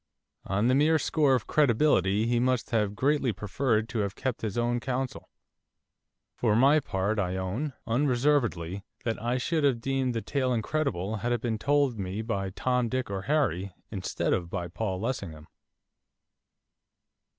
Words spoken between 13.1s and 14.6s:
or Harry, instead of